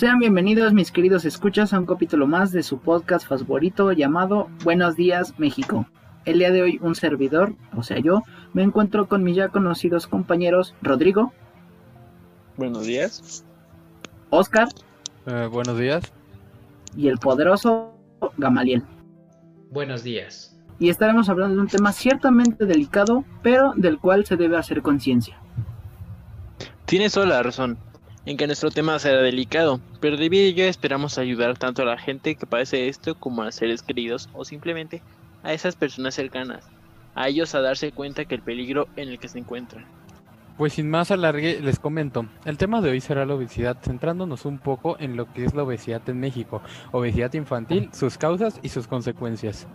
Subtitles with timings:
[0.00, 4.96] Sean bienvenidos mis queridos escuchas a un capítulo más de su podcast favorito llamado Buenos
[4.96, 5.84] días México.
[6.24, 8.22] El día de hoy un servidor, o sea yo,
[8.54, 11.34] me encuentro con mis ya conocidos compañeros Rodrigo.
[12.56, 13.44] Buenos días.
[14.30, 14.68] Oscar.
[15.26, 16.10] Eh, buenos días.
[16.96, 17.92] Y el poderoso
[18.38, 18.82] Gamaliel.
[19.70, 20.58] Buenos días.
[20.78, 25.38] Y estaremos hablando de un tema ciertamente delicado, pero del cual se debe hacer conciencia.
[26.86, 27.76] Tienes toda la razón
[28.26, 31.98] en que nuestro tema será delicado, pero debido a ello esperamos ayudar tanto a la
[31.98, 35.02] gente que padece esto como a seres queridos o simplemente
[35.42, 36.68] a esas personas cercanas,
[37.14, 39.86] a ellos a darse cuenta que el peligro en el que se encuentran.
[40.58, 44.58] Pues sin más alargue, les comento, el tema de hoy será la obesidad, centrándonos un
[44.58, 48.86] poco en lo que es la obesidad en México, obesidad infantil, sus causas y sus
[48.86, 49.66] consecuencias.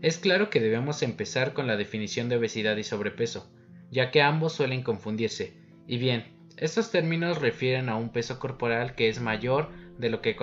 [0.00, 3.52] Es claro que debemos empezar con la definición de obesidad y sobrepeso,
[3.90, 9.08] ya que ambos suelen confundirse, y bien, estos términos refieren a un peso corporal que
[9.08, 10.36] es mayor de lo que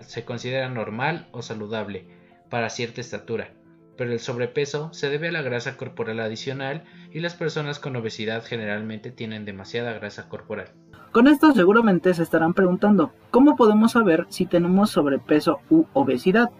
[0.00, 2.06] se considera normal o saludable
[2.48, 3.50] para cierta estatura,
[3.96, 8.44] pero el sobrepeso se debe a la grasa corporal adicional y las personas con obesidad
[8.44, 10.68] generalmente tienen demasiada grasa corporal.
[11.10, 16.50] Con esto seguramente se estarán preguntando, ¿cómo podemos saber si tenemos sobrepeso u obesidad?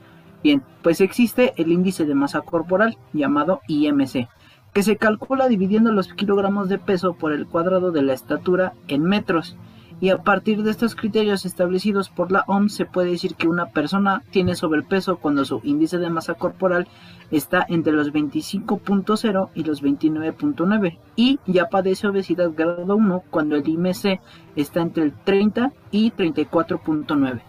[0.42, 4.26] Bien, pues existe el índice de masa corporal llamado IMC,
[4.72, 9.02] que se calcula dividiendo los kilogramos de peso por el cuadrado de la estatura en
[9.02, 9.56] metros.
[10.00, 13.66] Y a partir de estos criterios establecidos por la OMS se puede decir que una
[13.66, 16.86] persona tiene sobrepeso cuando su índice de masa corporal
[17.32, 23.68] está entre los 25.0 y los 29.9 y ya padece obesidad grado 1 cuando el
[23.68, 24.20] IMC
[24.54, 27.47] está entre el 30 y 34.9.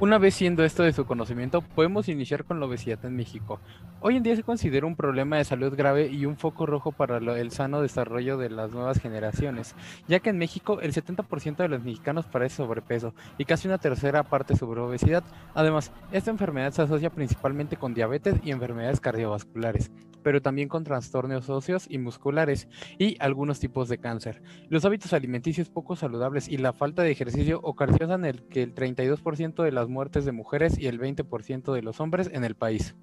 [0.00, 3.60] Una vez siendo esto de su conocimiento, podemos iniciar con la obesidad en México.
[4.00, 7.18] Hoy en día se considera un problema de salud grave y un foco rojo para
[7.18, 9.74] el sano desarrollo de las nuevas generaciones,
[10.08, 14.22] ya que en México el 70% de los mexicanos padece sobrepeso y casi una tercera
[14.22, 15.22] parte sobre obesidad.
[15.52, 19.90] Además, esta enfermedad se asocia principalmente con diabetes y enfermedades cardiovasculares,
[20.22, 22.68] pero también con trastornos óseos y musculares
[22.98, 24.40] y algunos tipos de cáncer.
[24.70, 29.62] Los hábitos alimenticios poco saludables y la falta de ejercicio ocasionan el que el 32%
[29.62, 32.94] de las muertes de mujeres y el 20% de los hombres en el país.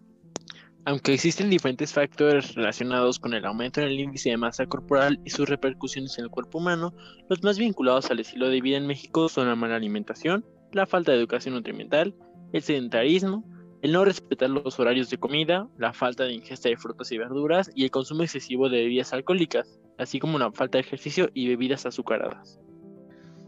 [0.85, 5.29] Aunque existen diferentes factores relacionados con el aumento en el índice de masa corporal y
[5.31, 6.93] sus repercusiones en el cuerpo humano,
[7.29, 11.11] los más vinculados al estilo de vida en México son la mala alimentación, la falta
[11.11, 12.15] de educación nutrimental,
[12.53, 13.43] el sedentarismo,
[13.81, 17.69] el no respetar los horarios de comida, la falta de ingesta de frutas y verduras
[17.75, 21.85] y el consumo excesivo de bebidas alcohólicas, así como la falta de ejercicio y bebidas
[21.85, 22.59] azucaradas.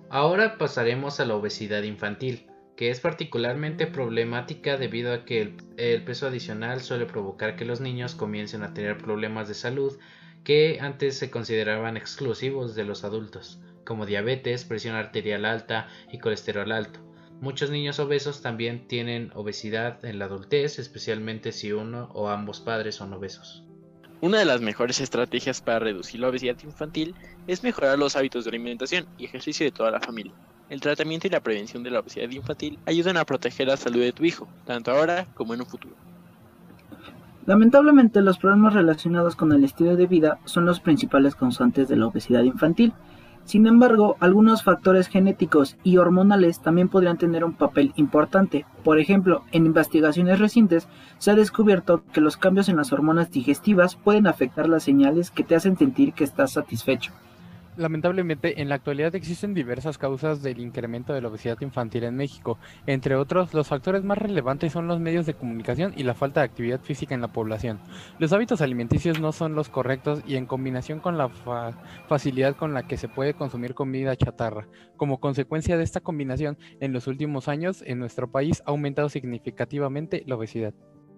[0.09, 2.47] Ahora pasaremos a la obesidad infantil
[2.79, 8.15] que es particularmente problemática debido a que el, peso adicional suele provocar que los niños
[8.15, 9.99] comiencen a tener problemas de salud
[10.45, 16.71] que antes se consideraban exclusivos de los adultos, como diabetes, presión arterial alta y colesterol
[16.71, 17.01] alto.
[17.41, 22.95] Muchos niños obesos también tienen obesidad en la adultez, especialmente si uno o ambos padres
[22.95, 23.65] son obesos.
[24.21, 27.13] Una de las mejores estrategias para reducir la obesidad infantil
[27.45, 30.33] es mejorar los hábitos de alimentación y ejercicio de toda la familia.
[30.69, 34.11] El tratamiento y la prevención de la obesidad infantil ayudan a proteger la salud de
[34.11, 35.95] tu hijo, tanto ahora como en un futuro.
[37.47, 42.05] Lamentablemente los problemas relacionados con el estilo de vida son los principales causantes de la
[42.05, 42.93] obesidad infantil.
[43.45, 48.67] Sin embargo, algunos factores genéticos y hormonales también podrían tener un papel importante.
[48.83, 50.87] Por ejemplo, en investigaciones recientes
[51.17, 55.43] se ha descubierto que los cambios en las hormonas digestivas pueden afectar las señales que
[55.43, 57.11] te hacen sentir que estás satisfecho.
[57.79, 62.59] Lamentablemente, en la actualidad existen diversas causas del incremento de la obesidad infantil en México.
[62.85, 66.47] Entre otros, los factores más relevantes son los medios de comunicación y la falta de
[66.47, 67.79] actividad física en la población.
[68.19, 71.29] Los hábitos alimenticios no son los correctos y en combinación con la
[72.09, 74.67] facilidad con la que se puede consumir comida chatarra.
[74.97, 80.25] Como consecuencia de esta combinación, en los últimos años en nuestro país ha aumentado significativamente
[80.27, 80.73] la obesidad.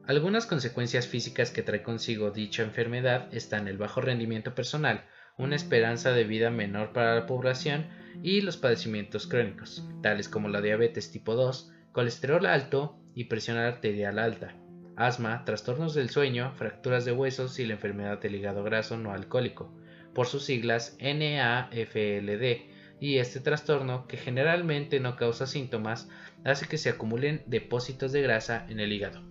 [0.05, 5.05] Algunas consecuencias físicas que trae consigo dicha enfermedad están el bajo rendimiento personal,
[5.37, 7.87] una esperanza de vida menor para la población
[8.23, 14.19] y los padecimientos crónicos, tales como la diabetes tipo 2, colesterol alto y presión arterial
[14.19, 14.55] alta,
[14.95, 19.73] asma, trastornos del sueño, fracturas de huesos y la enfermedad del hígado graso no alcohólico,
[20.13, 22.69] por sus siglas NAFLD,
[22.99, 26.07] y este trastorno, que generalmente no causa síntomas,
[26.45, 29.23] hace que se acumulen depósitos de grasa en el hígado.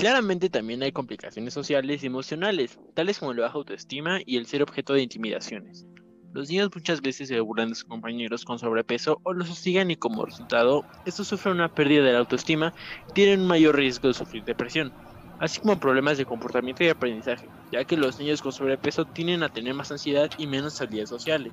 [0.00, 4.62] Claramente también hay complicaciones sociales y emocionales, tales como la baja autoestima y el ser
[4.62, 5.86] objeto de intimidaciones.
[6.32, 9.96] Los niños muchas veces se burlan de sus compañeros con sobrepeso o los hostigan y
[9.96, 12.72] como resultado, estos sufren una pérdida de la autoestima
[13.10, 14.90] y tienen un mayor riesgo de sufrir depresión,
[15.38, 19.50] así como problemas de comportamiento y aprendizaje, ya que los niños con sobrepeso tienden a
[19.50, 21.52] tener más ansiedad y menos habilidades sociales.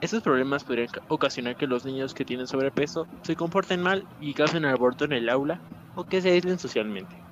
[0.00, 4.64] Estos problemas podrían ocasionar que los niños que tienen sobrepeso se comporten mal y causen
[4.64, 5.62] aborto en el aula
[5.94, 7.27] o que se aíslen socialmente.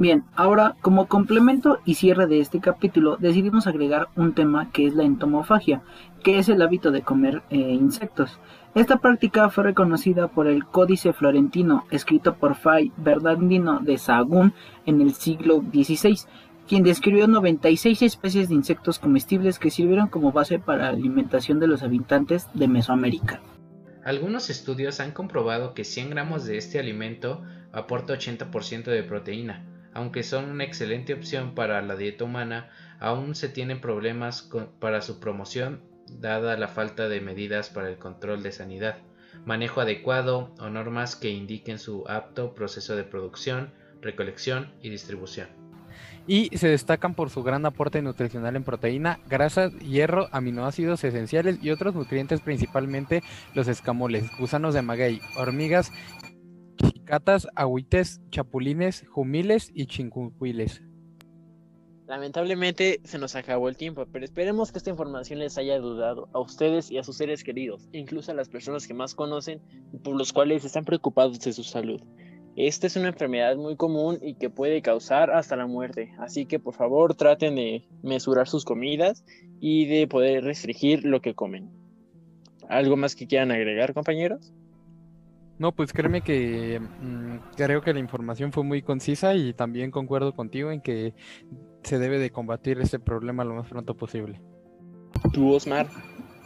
[0.00, 4.94] Bien, ahora como complemento y cierre de este capítulo decidimos agregar un tema que es
[4.94, 5.82] la entomofagia,
[6.22, 8.38] que es el hábito de comer eh, insectos.
[8.76, 14.54] Esta práctica fue reconocida por el Códice Florentino, escrito por Fray Bernardino de Sahagún
[14.86, 16.20] en el siglo XVI,
[16.68, 21.66] quien describió 96 especies de insectos comestibles que sirvieron como base para la alimentación de
[21.66, 23.40] los habitantes de Mesoamérica.
[24.04, 27.42] Algunos estudios han comprobado que 100 gramos de este alimento
[27.72, 29.64] aporta 80% de proteína,
[29.98, 34.48] aunque son una excelente opción para la dieta humana, aún se tienen problemas
[34.78, 35.82] para su promoción
[36.20, 38.98] dada la falta de medidas para el control de sanidad,
[39.44, 45.48] manejo adecuado o normas que indiquen su apto proceso de producción, recolección y distribución.
[46.28, 51.70] Y se destacan por su gran aporte nutricional en proteína, grasas, hierro, aminoácidos esenciales y
[51.70, 53.24] otros nutrientes, principalmente
[53.54, 55.90] los escamoles, gusanos de maguey, hormigas
[57.08, 60.82] chicatas, agüites, chapulines, jumiles y chincuiles.
[62.06, 66.40] Lamentablemente se nos acabó el tiempo, pero esperemos que esta información les haya ayudado a
[66.40, 70.16] ustedes y a sus seres queridos, incluso a las personas que más conocen y por
[70.16, 72.02] los cuales están preocupados de su salud.
[72.56, 76.58] Esta es una enfermedad muy común y que puede causar hasta la muerte, así que
[76.58, 79.24] por favor traten de mesurar sus comidas
[79.60, 81.70] y de poder restringir lo que comen.
[82.68, 84.52] ¿Algo más que quieran agregar, compañeros?
[85.58, 90.32] No, pues créeme que mm, creo que la información fue muy concisa y también concuerdo
[90.34, 91.14] contigo en que
[91.82, 94.40] se debe de combatir este problema lo más pronto posible.
[95.32, 95.88] ¿Tú, Osmar?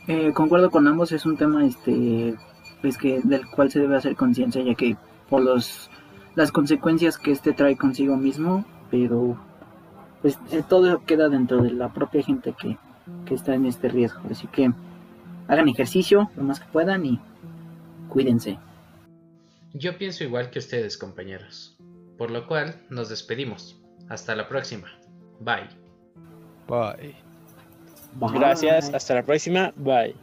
[0.09, 2.35] Eh, concuerdo con ambos, es un tema este
[2.81, 4.97] pues que del cual se debe hacer conciencia ya que
[5.29, 5.91] por los
[6.35, 9.37] las consecuencias que este trae consigo mismo, pero
[10.23, 12.79] pues eh, todo queda dentro de la propia gente que,
[13.26, 14.73] que está en este riesgo, así que
[15.49, 17.20] hagan ejercicio lo más que puedan y
[18.09, 18.59] cuídense.
[19.74, 21.76] Yo pienso igual que ustedes, compañeros.
[22.19, 23.80] Por lo cual, nos despedimos.
[24.08, 24.88] Hasta la próxima.
[25.40, 25.69] Bye.
[26.69, 27.16] Bye.
[28.34, 29.72] Gracias, hasta la próxima.
[29.76, 30.14] Bye.